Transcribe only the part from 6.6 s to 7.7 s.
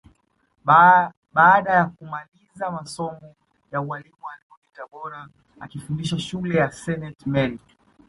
Senti Meri